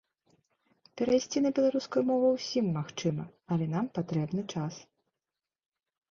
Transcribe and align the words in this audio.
Перайсці 0.99 1.41
на 1.45 1.49
беларускую 1.59 2.01
мову 2.11 2.31
ўсім 2.37 2.65
магчыма, 2.77 3.23
але 3.55 3.67
нам 3.75 3.85
патрэбны 3.99 4.43
час. 4.55 4.73